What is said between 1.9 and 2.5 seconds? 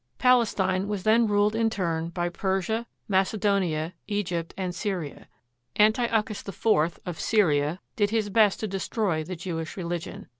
by